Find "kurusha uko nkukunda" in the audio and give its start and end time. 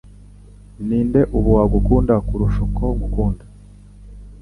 2.27-3.43